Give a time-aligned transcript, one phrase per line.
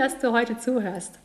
[0.00, 1.18] Dass du heute zuhörst.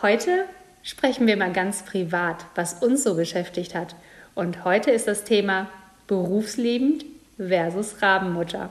[0.00, 0.44] Heute
[0.84, 3.96] sprechen wir mal ganz privat, was uns so beschäftigt hat.
[4.36, 5.68] Und heute ist das Thema
[6.06, 7.02] Berufsleben
[7.36, 8.70] versus Rabenmutter.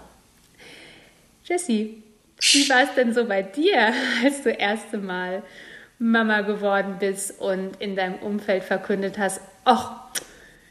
[1.44, 2.02] Jessie,
[2.40, 3.92] wie war es denn so bei dir,
[4.24, 5.44] als du erste Mal
[5.98, 10.00] Mama geworden bist und in deinem Umfeld verkündet hast, ach,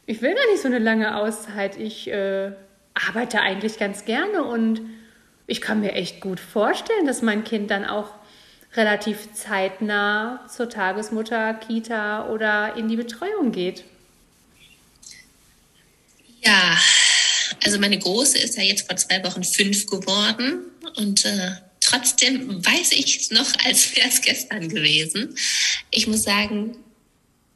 [0.06, 2.52] ich will gar nicht so eine lange Auszeit, ich äh,
[2.94, 4.80] arbeite eigentlich ganz gerne und
[5.46, 8.14] ich kann mir echt gut vorstellen, dass mein Kind dann auch
[8.74, 13.84] relativ zeitnah zur Tagesmutter, Kita oder in die Betreuung geht.
[16.42, 16.78] Ja,
[17.64, 22.92] also meine Große ist ja jetzt vor zwei Wochen fünf geworden und äh, trotzdem weiß
[22.92, 25.34] ich es noch, als wäre es gestern gewesen.
[25.90, 26.76] Ich muss sagen,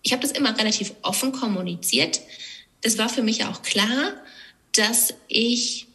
[0.03, 2.21] ich habe das immer relativ offen kommuniziert.
[2.81, 4.15] Das war für mich auch klar,
[4.75, 5.87] dass ich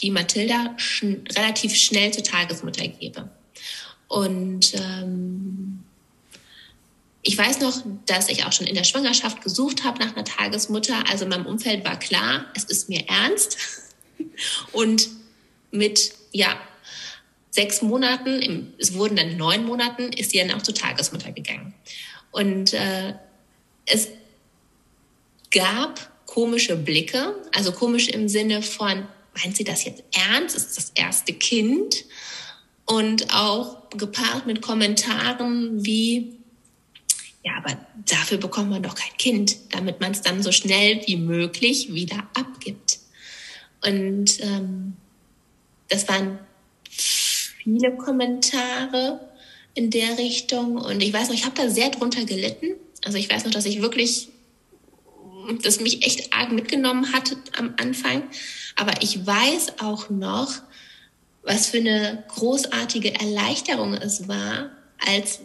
[0.00, 3.28] die Mathilda schn relativ schnell zur Tagesmutter gebe.
[4.08, 5.84] Und ähm,
[7.22, 11.04] ich weiß noch, dass ich auch schon in der Schwangerschaft gesucht habe nach einer Tagesmutter.
[11.10, 13.58] Also in meinem Umfeld war klar, es ist mir ernst.
[14.72, 15.08] Und
[15.70, 16.58] mit, ja,
[17.50, 21.74] sechs Monaten, es wurden dann neun Monaten, ist sie dann auch zur Tagesmutter gegangen.
[22.30, 23.14] Und äh,
[23.84, 24.08] es
[25.50, 30.56] gab komische Blicke, also komisch im Sinne von, meint sie das jetzt ernst?
[30.56, 32.04] Ist das erste Kind?
[32.88, 36.38] Und auch gepaart mit Kommentaren wie,
[37.44, 37.76] ja, aber
[38.06, 42.26] dafür bekommt man doch kein Kind, damit man es dann so schnell wie möglich wieder
[42.34, 42.98] abgibt.
[43.84, 44.96] Und ähm,
[45.88, 46.38] das waren
[46.88, 49.20] viele Kommentare
[49.74, 50.76] in der Richtung.
[50.76, 52.68] Und ich weiß noch, ich habe da sehr drunter gelitten.
[53.04, 54.28] Also ich weiß noch, dass ich wirklich,
[55.62, 58.22] das mich echt arg mitgenommen hatte am Anfang.
[58.76, 60.62] Aber ich weiß auch noch,
[61.42, 65.40] was für eine großartige Erleichterung es war, als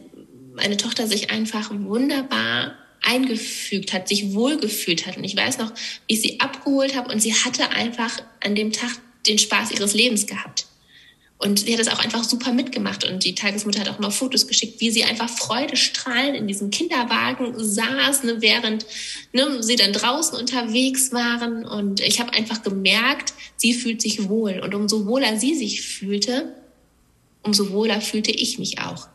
[0.53, 5.17] meine Tochter sich einfach wunderbar eingefügt hat, sich wohlgefühlt hat.
[5.17, 5.71] Und ich weiß noch,
[6.07, 8.91] wie ich sie abgeholt habe und sie hatte einfach an dem Tag
[9.27, 10.67] den Spaß ihres Lebens gehabt.
[11.43, 13.03] Und sie hat es auch einfach super mitgemacht.
[13.03, 17.53] Und die Tagesmutter hat auch mal Fotos geschickt, wie sie einfach freudestrahlend in diesem Kinderwagen
[17.57, 18.85] saß, ne, während
[19.33, 21.65] ne, sie dann draußen unterwegs waren.
[21.65, 24.61] Und ich habe einfach gemerkt, sie fühlt sich wohl.
[24.63, 26.55] Und umso wohler sie sich fühlte,
[27.41, 29.09] umso wohler fühlte ich mich auch.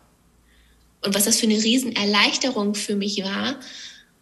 [1.03, 3.59] Und was das für eine Riesenerleichterung für mich war,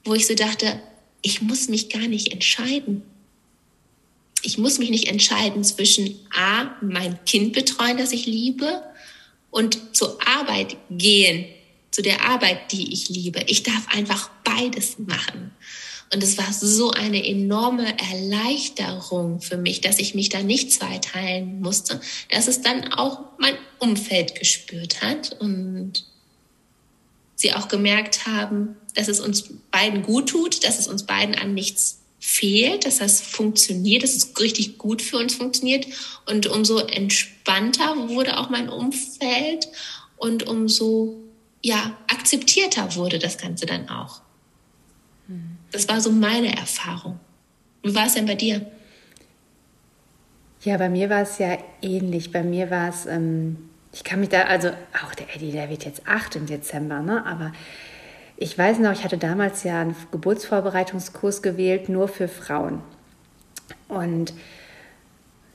[0.05, 0.81] wo ich so dachte,
[1.23, 3.03] ich muss mich gar nicht entscheiden
[4.47, 8.83] ich muss mich nicht entscheiden zwischen A, mein Kind betreuen, das ich liebe,
[9.51, 11.47] und zur Arbeit gehen,
[11.91, 13.43] zu der Arbeit, die ich liebe.
[13.47, 15.53] Ich darf einfach beides machen.
[16.13, 21.61] Und es war so eine enorme Erleichterung für mich, dass ich mich da nicht zweiteilen
[21.61, 26.05] musste, dass es dann auch mein Umfeld gespürt hat und
[27.35, 31.55] sie auch gemerkt haben, dass es uns beiden gut tut, dass es uns beiden an
[31.55, 35.87] nichts fehlt, dass das funktioniert, dass es richtig gut für uns funktioniert.
[36.27, 39.69] Und umso entspannter wurde auch mein Umfeld
[40.17, 41.17] und umso
[41.63, 44.23] ja, akzeptierter wurde das Ganze dann auch.
[45.73, 47.19] Das war so meine Erfahrung.
[47.83, 48.65] Wie war es denn bei dir?
[50.63, 52.33] Ja, bei mir war es ja ähnlich.
[52.33, 54.71] Bei mir war es, ähm, ich kann mich da, also
[55.05, 57.25] auch der Eddie, der wird jetzt acht im Dezember, ne?
[57.27, 57.53] aber
[58.37, 62.83] ich weiß noch, ich hatte damals ja einen Geburtsvorbereitungskurs gewählt, nur für Frauen.
[63.89, 64.35] Und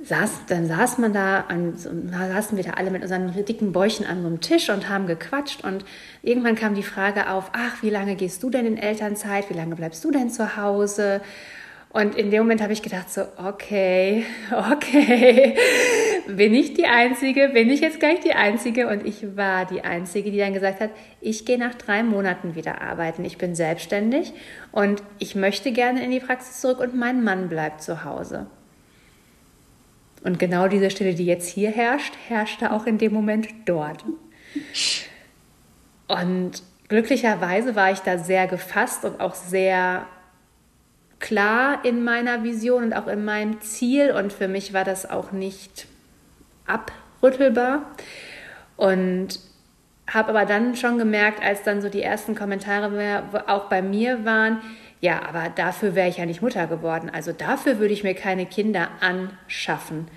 [0.03, 4.21] saß, dann saß man da, an, saßen wir da alle mit unseren dicken Bäuchen an
[4.21, 5.63] so einem Tisch und haben gequatscht.
[5.63, 5.85] Und
[6.23, 9.49] irgendwann kam die Frage auf, ach, wie lange gehst du denn in Elternzeit?
[9.49, 11.21] Wie lange bleibst du denn zu Hause?
[11.93, 14.25] Und in dem Moment habe ich gedacht so, okay,
[14.71, 15.57] okay,
[16.27, 17.49] bin ich die Einzige?
[17.49, 18.87] Bin ich jetzt gleich die Einzige?
[18.87, 22.81] Und ich war die Einzige, die dann gesagt hat, ich gehe nach drei Monaten wieder
[22.81, 23.25] arbeiten.
[23.25, 24.33] Ich bin selbstständig
[24.71, 28.47] und ich möchte gerne in die Praxis zurück und mein Mann bleibt zu Hause.
[30.23, 34.05] Und genau diese Stelle, die jetzt hier herrscht, herrschte auch in dem Moment dort.
[36.07, 40.05] Und glücklicherweise war ich da sehr gefasst und auch sehr
[41.31, 45.31] klar in meiner Vision und auch in meinem Ziel und für mich war das auch
[45.31, 45.87] nicht
[46.67, 47.83] abrüttelbar.
[48.75, 49.39] Und
[50.07, 54.59] habe aber dann schon gemerkt, als dann so die ersten Kommentare auch bei mir waren,
[54.99, 57.09] ja, aber dafür wäre ich ja nicht Mutter geworden.
[57.09, 60.09] Also dafür würde ich mir keine Kinder anschaffen.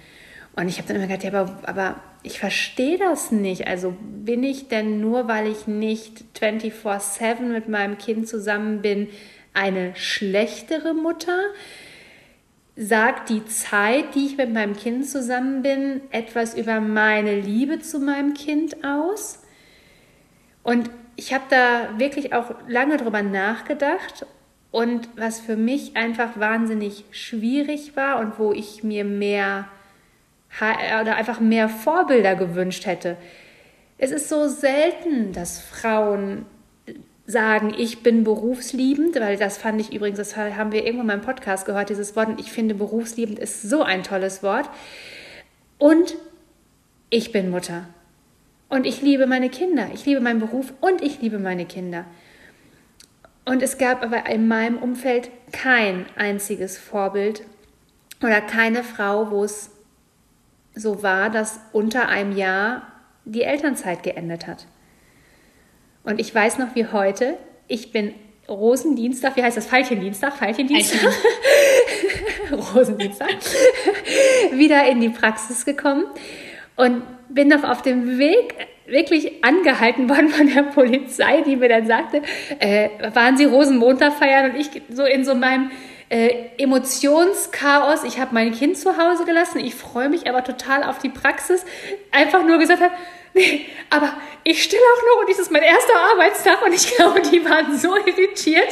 [0.56, 3.68] Und ich habe dann immer gedacht, ja, aber, aber ich verstehe das nicht.
[3.68, 9.08] Also bin ich denn nur, weil ich nicht 24/7 mit meinem Kind zusammen bin,
[9.54, 11.38] eine schlechtere Mutter?
[12.76, 18.00] Sagt die Zeit, die ich mit meinem Kind zusammen bin, etwas über meine Liebe zu
[18.00, 19.42] meinem Kind aus?
[20.62, 24.26] Und ich habe da wirklich auch lange drüber nachgedacht
[24.72, 29.68] und was für mich einfach wahnsinnig schwierig war und wo ich mir mehr
[31.00, 33.16] oder einfach mehr Vorbilder gewünscht hätte.
[33.98, 36.46] Es ist so selten, dass Frauen
[37.26, 41.20] sagen, ich bin berufsliebend, weil das fand ich übrigens, das haben wir irgendwann mal im
[41.22, 44.68] Podcast gehört, dieses Wort, und ich finde berufsliebend ist so ein tolles Wort.
[45.78, 46.16] Und
[47.10, 47.86] ich bin Mutter.
[48.68, 49.88] Und ich liebe meine Kinder.
[49.94, 52.04] Ich liebe meinen Beruf und ich liebe meine Kinder.
[53.44, 57.42] Und es gab aber in meinem Umfeld kein einziges Vorbild
[58.22, 59.70] oder keine Frau, wo es
[60.74, 62.82] so war, dass unter einem Jahr
[63.24, 64.66] die Elternzeit geendet hat.
[66.04, 67.36] Und ich weiß noch wie heute,
[67.66, 68.14] ich bin
[68.48, 69.72] Rosendienstag, wie heißt das?
[69.72, 70.38] Veilchendienstag?
[70.38, 71.10] Veilchendienstag?
[72.74, 73.30] Rosendienstag.
[74.52, 76.04] wieder in die Praxis gekommen
[76.76, 78.54] und bin noch auf dem Weg
[78.86, 82.20] wirklich angehalten worden von der Polizei, die mir dann sagte,
[82.58, 85.70] äh, waren Sie Rosenmontag feiern und ich so in so meinem
[86.10, 90.98] äh, Emotionschaos, ich habe mein Kind zu Hause gelassen, ich freue mich aber total auf
[90.98, 91.64] die Praxis,
[92.12, 92.92] einfach nur gesagt habe,
[93.34, 97.22] nee, aber ich stille auch noch und dies ist mein erster Arbeitstag und ich glaube,
[97.22, 98.68] die waren so irritiert.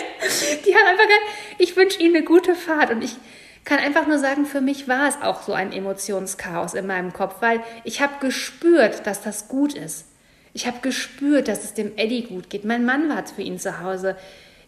[0.65, 1.27] Die haben einfach gesagt,
[1.59, 3.17] ich wünsche Ihnen eine gute Fahrt und ich
[3.65, 7.37] kann einfach nur sagen, für mich war es auch so ein Emotionschaos in meinem Kopf,
[7.41, 10.07] weil ich habe gespürt, dass das gut ist.
[10.53, 12.65] Ich habe gespürt, dass es dem Eddie gut geht.
[12.65, 14.17] Mein Mann war für ihn zu Hause.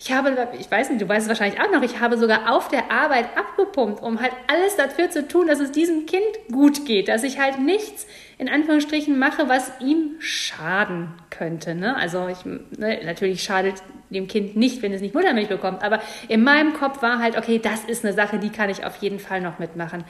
[0.06, 2.69] Ich habe, ich weiß nicht, du weißt es wahrscheinlich auch noch, ich habe sogar auf
[2.69, 6.23] der Arbeit abgepumpt, um halt alles dafür zu tun, dass es diesem Kind
[6.53, 8.06] gut geht, dass ich halt nichts
[8.37, 11.75] in Anführungsstrichen mache, was ihm schaden könnte.
[11.75, 11.97] Ne?
[11.97, 16.45] Also ich, ne, natürlich schadet dem Kind nicht, wenn es nicht Muttermilch bekommt, aber in
[16.45, 19.41] meinem Kopf war halt, okay, das ist eine Sache, die kann ich auf jeden Fall
[19.41, 20.05] noch mitmachen.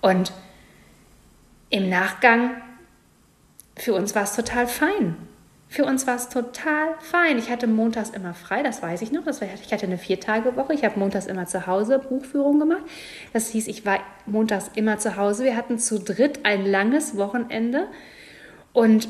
[0.00, 0.32] Und
[1.68, 2.62] im Nachgang,
[3.76, 5.16] für uns war es total fein.
[5.72, 7.38] Für uns war es total fein.
[7.38, 9.24] Ich hatte montags immer frei, das weiß ich noch.
[9.24, 10.74] Das war, ich hatte eine Viertagewoche.
[10.74, 12.82] Ich habe montags immer zu Hause Buchführung gemacht.
[13.32, 15.44] Das hieß, ich war montags immer zu Hause.
[15.44, 17.88] Wir hatten zu dritt ein langes Wochenende.
[18.74, 19.08] Und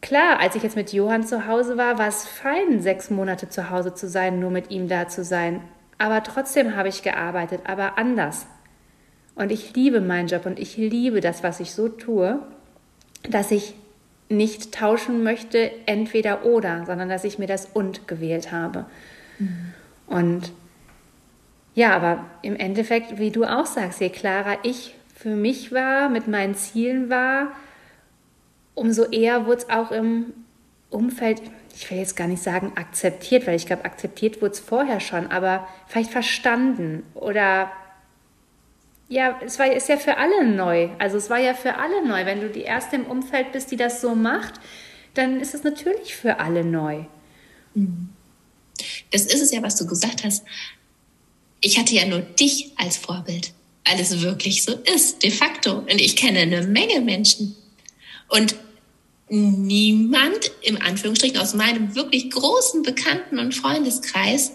[0.00, 3.68] klar, als ich jetzt mit Johann zu Hause war, war es fein, sechs Monate zu
[3.68, 5.60] Hause zu sein, nur mit ihm da zu sein.
[5.98, 8.46] Aber trotzdem habe ich gearbeitet, aber anders.
[9.34, 12.38] Und ich liebe meinen Job und ich liebe das, was ich so tue,
[13.28, 13.74] dass ich
[14.30, 18.86] nicht tauschen möchte, entweder oder, sondern dass ich mir das und gewählt habe.
[19.38, 19.74] Mhm.
[20.06, 20.52] Und
[21.74, 26.28] ja, aber im Endeffekt, wie du auch sagst, je klarer ich für mich war, mit
[26.28, 27.48] meinen Zielen war,
[28.74, 30.32] umso eher wurde es auch im
[30.90, 31.42] Umfeld,
[31.74, 35.26] ich will jetzt gar nicht sagen akzeptiert, weil ich glaube, akzeptiert wurde es vorher schon,
[35.28, 37.70] aber vielleicht verstanden oder
[39.10, 40.88] ja, es war, ist ja für alle neu.
[40.98, 42.24] Also es war ja für alle neu.
[42.24, 44.54] Wenn du die erste im Umfeld bist, die das so macht,
[45.14, 47.04] dann ist es natürlich für alle neu.
[47.74, 48.10] Mhm.
[49.10, 50.44] Das ist es ja, was du gesagt hast.
[51.60, 53.52] Ich hatte ja nur dich als Vorbild,
[53.84, 55.80] weil es wirklich so ist, de facto.
[55.80, 57.56] Und ich kenne eine Menge Menschen.
[58.28, 58.54] Und
[59.28, 64.52] niemand, im Anführungsstrichen, aus meinem wirklich großen Bekannten- und Freundeskreis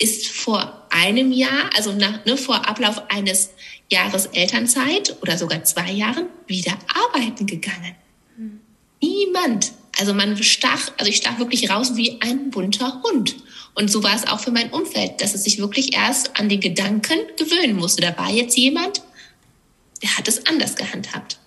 [0.00, 3.50] ist vor einem Jahr, also nach, ne, vor Ablauf eines
[3.90, 6.76] Jahres Elternzeit oder sogar zwei Jahren wieder
[7.12, 7.94] arbeiten gegangen.
[8.36, 8.60] Hm.
[9.00, 9.72] Niemand.
[9.98, 13.36] Also man stach, also ich stach wirklich raus wie ein bunter Hund.
[13.74, 16.60] Und so war es auch für mein Umfeld, dass es sich wirklich erst an den
[16.60, 18.02] Gedanken gewöhnen musste.
[18.02, 19.02] Da war jetzt jemand,
[20.02, 21.38] der hat es anders gehandhabt.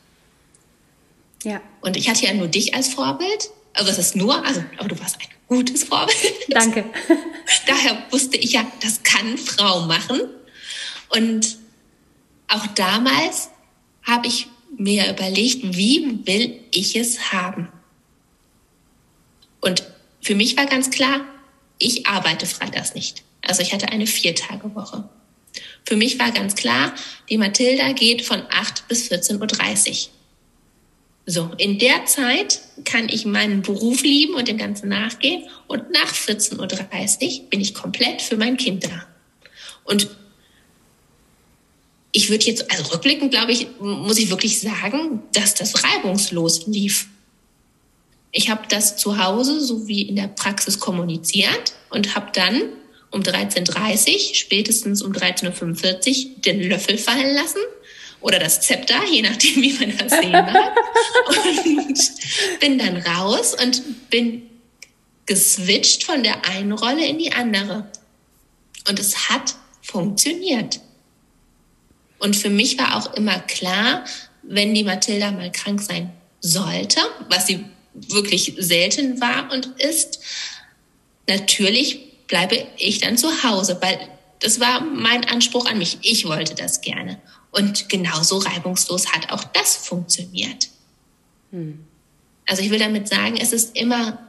[1.44, 1.62] Ja.
[1.82, 3.50] Und ich hatte ja nur dich als Vorbild.
[3.74, 6.34] Also es ist nur, also, aber du warst ein gutes Vorbild.
[6.50, 6.86] Danke.
[7.68, 10.22] Daher wusste ich ja, das kann Frau machen.
[11.10, 11.58] Und
[12.48, 13.50] auch damals
[14.04, 17.72] habe ich mir überlegt, wie will ich es haben?
[19.62, 19.84] Und
[20.22, 21.22] für mich war ganz klar,
[21.78, 23.24] ich arbeite freitags nicht.
[23.42, 25.10] Also ich hatte eine Viertagewoche.
[25.86, 26.94] Für mich war ganz klar,
[27.30, 30.12] die Mathilda geht von 8 bis 14.30 Uhr.
[31.26, 36.14] So, in der Zeit kann ich meinen Beruf lieben und dem Ganzen nachgehen und nach
[36.14, 39.08] 14.30 Uhr bin ich komplett für mein Kind da.
[39.86, 40.10] Und
[42.12, 47.08] ich würde jetzt, also rückblickend glaube ich, muss ich wirklich sagen, dass das reibungslos lief.
[48.32, 52.64] Ich habe das zu Hause so wie in der Praxis kommuniziert und habe dann
[53.12, 57.60] um 13.30 Uhr, spätestens um 13.45 Uhr den Löffel fallen lassen
[58.24, 60.76] oder das Zepter, je nachdem, wie man das sehen mag.
[61.46, 62.12] und
[62.60, 64.50] bin dann raus und bin
[65.26, 67.88] geswitcht von der einen Rolle in die andere.
[68.90, 70.80] Und es hat funktioniert.
[72.20, 74.06] Und für mich war auch immer klar,
[74.42, 80.20] wenn die Mathilda mal krank sein sollte, was sie wirklich selten war und ist,
[81.28, 84.00] natürlich bleibe ich dann zu Hause, weil
[84.40, 85.98] das war mein Anspruch an mich.
[86.02, 87.22] Ich wollte das gerne.
[87.54, 90.70] Und genauso reibungslos hat auch das funktioniert.
[91.52, 91.86] Hm.
[92.48, 94.20] Also ich will damit sagen, es ist immer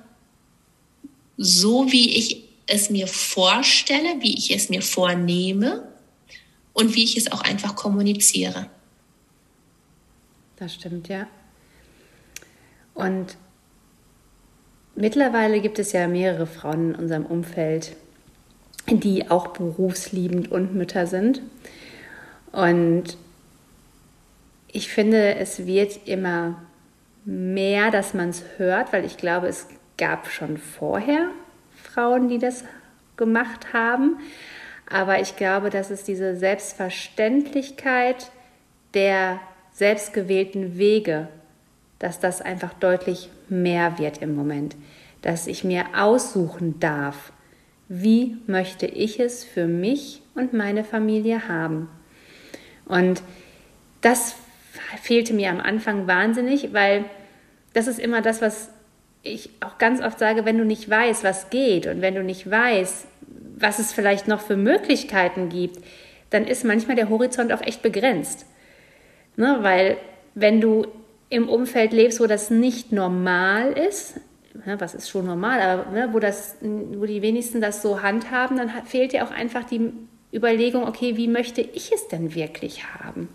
[1.37, 5.89] so, wie ich es mir vorstelle, wie ich es mir vornehme
[6.75, 8.69] und wie ich es auch einfach kommuniziere.
[10.57, 11.27] Das stimmt, ja.
[12.95, 13.37] Und
[14.95, 17.97] mittlerweile gibt es ja mehrere Frauen in unserem Umfeld,
[18.87, 21.41] die auch berufsliebend und Mütter sind.
[22.55, 23.17] Und
[24.69, 26.63] ich finde, es wird immer
[27.25, 29.67] mehr, dass man es hört, weil ich glaube, es
[29.99, 31.31] gab schon vorher
[31.75, 32.65] Frauen, die das
[33.17, 34.19] gemacht haben.
[34.89, 38.31] Aber ich glaube, dass es diese Selbstverständlichkeit
[38.93, 39.41] der
[39.73, 41.29] selbstgewählten Wege,
[41.99, 44.77] dass das einfach deutlich mehr wird im Moment.
[45.23, 47.33] Dass ich mir aussuchen darf,
[47.89, 51.89] wie möchte ich es für mich und meine Familie haben.
[52.87, 53.23] Und
[54.01, 54.37] das
[55.03, 57.05] fehlte mir am Anfang wahnsinnig, weil
[57.73, 58.71] das ist immer das, was
[59.23, 62.51] ich auch ganz oft sage, wenn du nicht weißt, was geht und wenn du nicht
[62.51, 63.07] weißt,
[63.57, 65.79] was es vielleicht noch für Möglichkeiten gibt,
[66.31, 68.47] dann ist manchmal der Horizont auch echt begrenzt.
[69.37, 69.59] Ne?
[69.61, 69.97] Weil
[70.35, 70.87] wenn du
[71.31, 74.21] im Umfeld lebst, wo das nicht normal ist,
[74.67, 78.57] ne, was ist schon normal, aber ne, wo, das, wo die wenigsten das so handhaben,
[78.57, 79.93] dann fehlt dir auch einfach die
[80.35, 83.29] Überlegung, okay, wie möchte ich es denn wirklich haben?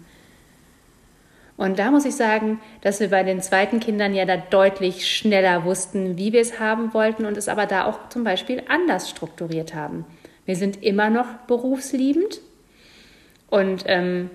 [1.58, 5.65] Und da muss ich sagen, dass wir bei den zweiten Kindern ja da deutlich schneller
[5.65, 9.75] wussten, wie wir es haben wollten und es aber da auch zum Beispiel anders strukturiert
[9.75, 10.06] haben.
[10.46, 12.39] Wir sind immer noch berufsliebend
[13.50, 14.29] und ähm,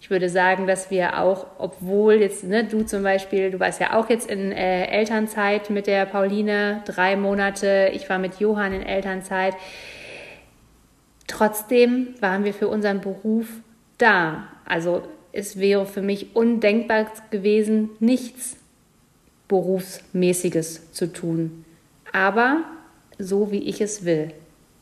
[0.00, 3.98] ich würde sagen, dass wir auch, obwohl jetzt ne, du zum Beispiel, du warst ja
[3.98, 8.82] auch jetzt in äh, Elternzeit mit der Pauline, drei Monate, ich war mit Johann in
[8.82, 9.54] Elternzeit,
[11.26, 13.48] Trotzdem waren wir für unseren Beruf
[13.98, 14.48] da.
[14.64, 15.02] Also
[15.32, 18.56] es wäre für mich undenkbar gewesen, nichts
[19.48, 21.64] Berufsmäßiges zu tun.
[22.12, 22.62] Aber
[23.18, 24.32] so, wie ich es will.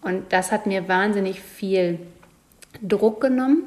[0.03, 1.99] Und das hat mir wahnsinnig viel
[2.83, 3.63] Druck genommen,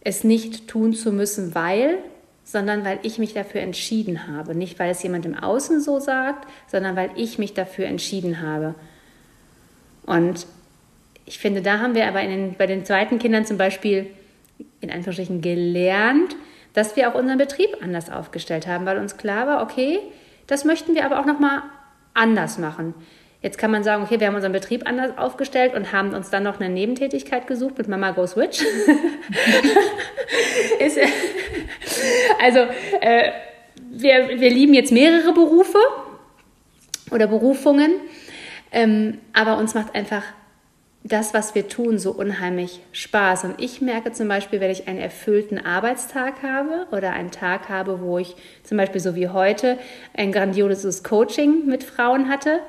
[0.00, 1.98] es nicht tun zu müssen, weil,
[2.44, 4.54] sondern weil ich mich dafür entschieden habe.
[4.54, 8.74] Nicht, weil es jemand im Außen so sagt, sondern weil ich mich dafür entschieden habe.
[10.06, 10.46] Und
[11.30, 14.08] ich finde, da haben wir aber den, bei den zweiten Kindern zum Beispiel
[14.80, 16.34] in Anführungsstrichen gelernt,
[16.72, 20.00] dass wir auch unseren Betrieb anders aufgestellt haben, weil uns klar war, okay,
[20.48, 21.62] das möchten wir aber auch nochmal
[22.14, 22.94] anders machen.
[23.42, 26.42] Jetzt kann man sagen, okay, wir haben unseren Betrieb anders aufgestellt und haben uns dann
[26.42, 28.60] noch eine Nebentätigkeit gesucht mit Mama Goes Witch.
[30.80, 30.98] Ist,
[32.42, 32.66] also,
[33.02, 33.30] äh,
[33.88, 35.78] wir, wir lieben jetzt mehrere Berufe
[37.12, 37.92] oder Berufungen,
[38.72, 40.24] ähm, aber uns macht einfach
[41.02, 43.44] das, was wir tun, so unheimlich Spaß.
[43.44, 48.00] Und ich merke zum Beispiel, wenn ich einen erfüllten Arbeitstag habe oder einen Tag habe,
[48.00, 49.78] wo ich zum Beispiel so wie heute
[50.14, 52.60] ein grandioses Coaching mit Frauen hatte,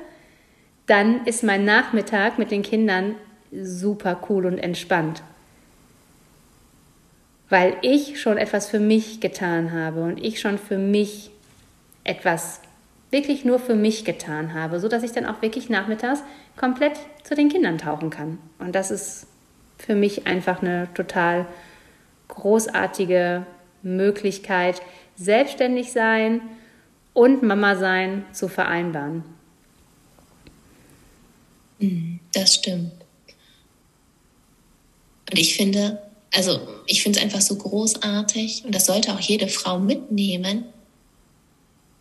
[0.88, 3.15] dann ist mein Nachmittag mit den Kindern
[3.51, 5.23] super cool und entspannt.
[7.50, 11.31] Weil ich schon etwas für mich getan habe und ich schon für mich
[12.05, 12.61] etwas
[13.11, 16.23] wirklich nur für mich getan habe, so dass ich dann auch wirklich nachmittags
[16.55, 18.39] komplett zu den Kindern tauchen kann.
[18.57, 19.27] Und das ist
[19.77, 21.45] für mich einfach eine total
[22.29, 23.45] großartige
[23.83, 24.81] Möglichkeit,
[25.15, 26.41] selbstständig sein
[27.13, 29.23] und Mama sein zu vereinbaren.
[31.79, 32.93] Mhm, das stimmt.
[35.29, 36.01] Und ich finde,
[36.33, 40.65] also ich finde es einfach so großartig und das sollte auch jede Frau mitnehmen,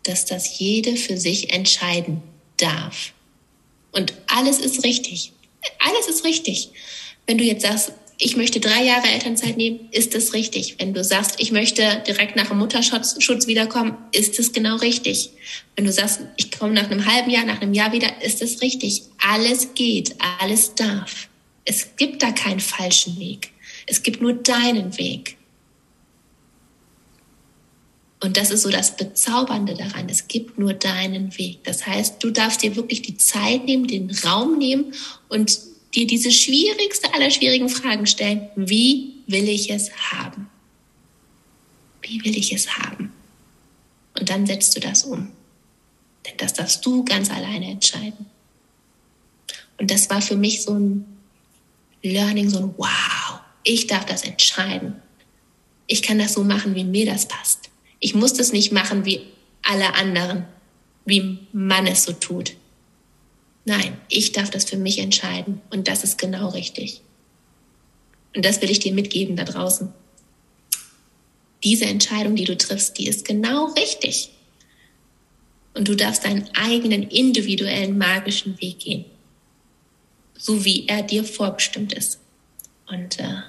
[0.03, 2.21] dass das jede für sich entscheiden
[2.57, 3.13] darf.
[3.91, 5.33] Und alles ist richtig.
[5.79, 6.69] Alles ist richtig.
[7.27, 7.91] Wenn du jetzt sagst,
[8.23, 10.75] ich möchte drei Jahre Elternzeit nehmen, ist das richtig.
[10.77, 15.31] Wenn du sagst, ich möchte direkt nach dem Mutterschutz wiederkommen, ist es genau richtig.
[15.75, 18.61] Wenn du sagst, ich komme nach einem halben Jahr, nach einem Jahr wieder, ist es
[18.61, 19.01] richtig.
[19.27, 21.29] Alles geht, alles darf.
[21.65, 23.51] Es gibt da keinen falschen Weg.
[23.87, 25.37] Es gibt nur deinen Weg.
[28.23, 30.07] Und das ist so das Bezaubernde daran.
[30.07, 31.63] Es gibt nur deinen Weg.
[31.63, 34.93] Das heißt, du darfst dir wirklich die Zeit nehmen, den Raum nehmen
[35.27, 35.59] und
[35.95, 38.47] dir diese schwierigste aller schwierigen Fragen stellen.
[38.55, 40.47] Wie will ich es haben?
[42.03, 43.11] Wie will ich es haben?
[44.17, 45.31] Und dann setzt du das um.
[46.27, 48.27] Denn das darfst du ganz alleine entscheiden.
[49.79, 51.05] Und das war für mich so ein
[52.03, 55.01] Learning, so ein Wow, ich darf das entscheiden.
[55.87, 57.70] Ich kann das so machen, wie mir das passt.
[58.01, 59.21] Ich muss das nicht machen wie
[59.63, 60.45] alle anderen,
[61.05, 62.55] wie man es so tut.
[63.63, 67.01] Nein, ich darf das für mich entscheiden und das ist genau richtig.
[68.35, 69.93] Und das will ich dir mitgeben da draußen.
[71.63, 74.31] Diese Entscheidung, die du triffst, die ist genau richtig.
[75.75, 79.05] Und du darfst deinen eigenen individuellen magischen Weg gehen,
[80.35, 82.19] so wie er dir vorbestimmt ist.
[82.87, 83.41] Und äh,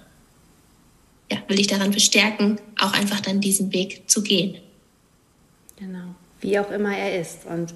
[1.33, 4.57] ja, will ich daran bestärken, auch einfach dann diesen Weg zu gehen.
[5.77, 7.47] Genau, wie auch immer er ist.
[7.47, 7.75] Und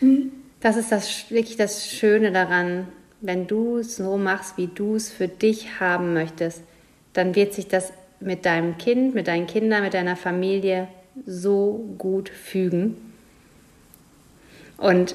[0.00, 0.30] mhm.
[0.60, 2.88] das ist das, wirklich das Schöne daran,
[3.20, 6.62] wenn du es so machst, wie du es für dich haben möchtest,
[7.14, 10.88] dann wird sich das mit deinem Kind, mit deinen Kindern, mit deiner Familie
[11.26, 12.96] so gut fügen.
[14.76, 15.14] Und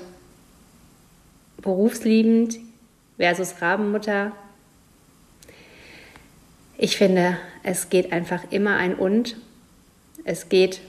[1.62, 2.58] berufsliebend
[3.18, 4.32] versus Rabenmutter,
[6.78, 9.38] ich finde, es geht einfach immer ein Und.
[10.24, 10.82] Es geht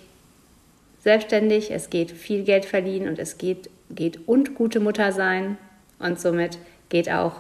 [1.03, 5.57] selbstständig, es geht viel Geld verdienen und es geht, geht und gute Mutter sein.
[5.99, 6.59] Und somit
[6.89, 7.33] geht auch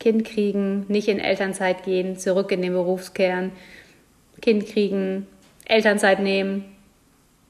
[0.00, 3.52] Kind kriegen, nicht in Elternzeit gehen, zurück in den Berufskern,
[4.40, 5.26] Kind kriegen,
[5.64, 6.64] Elternzeit nehmen,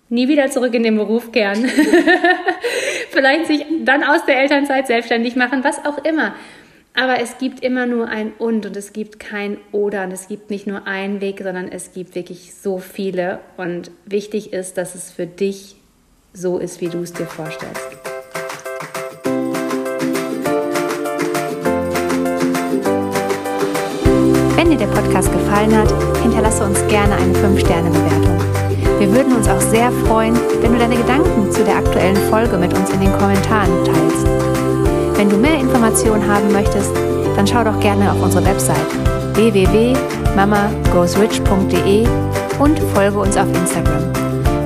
[0.09, 1.65] nie wieder zurück in den Beruf kehren.
[3.11, 6.35] Vielleicht sich dann aus der Elternzeit selbstständig machen, was auch immer.
[6.97, 10.51] Aber es gibt immer nur ein Und und es gibt kein Oder und es gibt
[10.51, 13.41] nicht nur einen Weg, sondern es gibt wirklich so viele.
[13.57, 15.75] Und wichtig ist, dass es für dich
[16.33, 17.83] so ist, wie du es dir vorstellst.
[24.55, 25.93] Wenn dir der Podcast gefallen hat,
[26.23, 28.39] hinterlasse uns gerne eine 5-Sterne-Bewertung.
[29.01, 32.73] Wir würden uns auch sehr freuen, wenn du deine Gedanken zu der aktuellen Folge mit
[32.73, 34.54] uns in den Kommentaren teilst.
[35.17, 36.91] Wenn du mehr Informationen haben möchtest,
[37.37, 38.79] dann schau doch gerne auf unsere Website
[39.35, 42.07] www.mamagoesrich.de
[42.59, 44.11] und folge uns auf Instagram.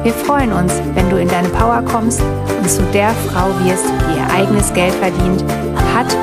[0.02, 2.22] Wir freuen uns, wenn du in deine Power kommst
[2.58, 5.44] und zu der Frau wirst, die ihr eigenes Geld verdient,
[5.94, 6.16] hat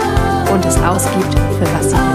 [0.51, 2.14] und es ausgibt, für was sie will.